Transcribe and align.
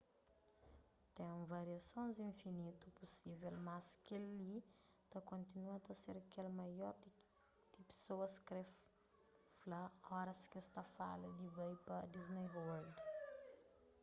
ten 1.13 1.45
variasons 1.51 2.15
infinitu 2.29 2.85
pusível 2.99 3.53
mas 3.67 3.85
kel-li 4.07 4.55
ta 5.11 5.19
kontinua 5.31 5.77
ta 5.85 5.93
ser 6.03 6.17
kel 6.31 6.47
ki 6.49 6.57
maioria 6.61 6.91
di 7.71 7.79
pesoas 7.89 8.33
kre 8.47 8.61
fla 9.55 9.81
oras 10.21 10.39
ki 10.49 10.55
es 10.63 10.67
ta 10.75 10.83
fala 10.95 11.27
di 11.39 11.47
bai 11.55 11.73
pa 11.85 11.95
disney 12.13 12.47
world 12.55 12.95